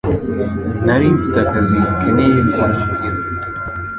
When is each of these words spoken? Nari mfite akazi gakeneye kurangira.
Nari 0.85 1.05
mfite 1.15 1.37
akazi 1.45 1.75
gakeneye 1.85 2.39
kurangira. 2.49 3.07